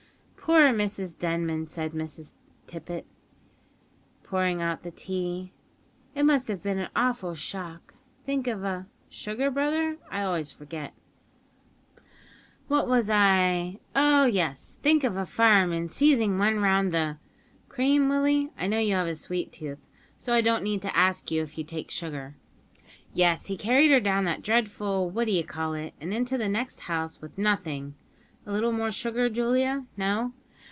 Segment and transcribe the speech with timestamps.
[0.43, 2.33] "Poor Mrs Denman," said Miss
[2.67, 3.05] Tippet,
[4.23, 5.53] pouring out the tea;
[6.13, 7.93] "it must have been an awful shock;
[8.25, 9.97] think of a (Sugar, brother?
[10.09, 10.91] I always forget),
[12.67, 17.17] what was I oh, yes; think of a fireman seizing one round the
[17.69, 18.49] (Cream, Willie?
[18.57, 19.79] I know you have a sweet tooth,
[20.17, 22.35] so I don't need to ask if you take sugar)
[23.13, 26.81] yes, he carried her down that dreadful what d'ye call it, and into the next
[26.81, 27.95] house with nothing
[28.45, 29.85] (A little more sugar, Julia?
[29.95, 30.33] No?